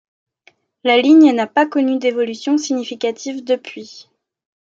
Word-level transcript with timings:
La 0.83 0.97
ligne 0.99 1.31
n'a 1.31 1.45
pas 1.45 1.67
connu 1.67 1.99
d'évolution 1.99 2.57
significative 2.57 3.43
depuis. 3.43 4.09